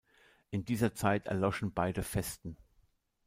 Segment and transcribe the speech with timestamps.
[0.49, 2.57] In dieser Zeit erloschen beide Festen.